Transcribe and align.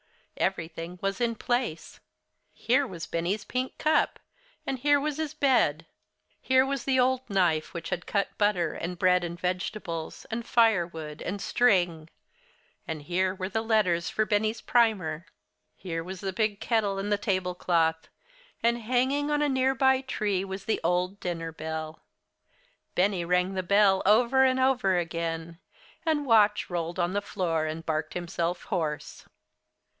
Everything 0.37 0.97
was 1.03 1.21
in 1.21 1.35
place. 1.35 1.99
Here 2.55 2.87
was 2.87 3.05
Benny's 3.05 3.43
pink 3.43 3.77
cup, 3.77 4.17
and 4.65 4.79
here 4.79 4.99
was 4.99 5.17
his 5.17 5.35
bed. 5.35 5.85
Here 6.41 6.65
was 6.65 6.85
the 6.85 6.99
old 6.99 7.29
knife 7.29 7.75
which 7.75 7.89
had 7.89 8.07
cut 8.07 8.35
butter 8.39 8.73
and 8.73 8.97
bread, 8.97 9.23
and 9.23 9.39
vegetables, 9.39 10.25
and 10.31 10.43
firewood, 10.43 11.21
and 11.21 11.39
string, 11.39 12.09
and 12.87 13.03
here 13.03 13.35
were 13.35 13.49
the 13.49 13.61
letters 13.61 14.09
for 14.09 14.25
Benny's 14.25 14.59
primer. 14.59 15.27
Here 15.75 16.03
was 16.03 16.21
the 16.21 16.33
big 16.33 16.59
kettle 16.59 16.97
and 16.97 17.11
the 17.11 17.19
tablecloth. 17.19 18.07
And 18.63 18.79
hanging 18.81 19.29
on 19.29 19.43
a 19.43 19.49
near 19.49 19.75
by 19.75 20.01
tree 20.01 20.43
was 20.43 20.65
the 20.65 20.81
old 20.83 21.19
dinner 21.19 21.51
bell. 21.51 21.99
Benny 22.95 23.23
rang 23.23 23.53
the 23.53 23.61
bell 23.61 24.01
over 24.07 24.43
and 24.43 24.59
over 24.59 24.97
again, 24.97 25.59
and 26.03 26.25
Watch 26.25 26.71
rolled 26.71 26.97
on 26.97 27.13
the 27.13 27.21
floor 27.21 27.67
and 27.67 27.85
barked 27.85 28.15
himself 28.15 28.63
hoarse. 28.63 29.25